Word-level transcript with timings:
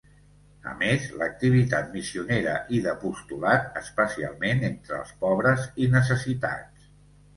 A 0.69 0.71
més, 0.77 1.03
l'activitat 1.21 1.91
missionera 1.97 2.55
i 2.77 2.81
d'apostolat, 2.85 3.69
especialment 3.85 4.67
entre 4.71 4.97
els 5.01 5.15
pobres 5.27 5.69
i 5.85 5.91
necessitats. 6.01 6.89